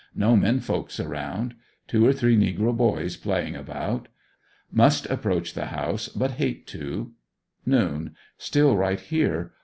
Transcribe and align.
No 0.15 0.35
men 0.35 0.61
folks 0.61 0.99
around. 0.99 1.53
Two 1.87 2.07
or 2.07 2.11
three 2.11 2.35
negro 2.35 2.75
boys 2.75 3.15
playing 3.17 3.55
about. 3.55 4.07
Must 4.71 5.05
approach 5.11 5.53
the 5.53 5.67
house, 5.67 6.07
but 6.09 6.31
hate 6.41 6.65
to. 6.73 7.11
Noon. 7.67 8.15
Still 8.35 8.75
right 8.75 8.99
here. 8.99 9.51